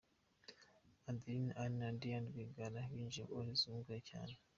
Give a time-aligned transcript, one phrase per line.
[1.09, 4.33] Adeline, Anne na Diane Rwigara binjiye barinzwe cyane.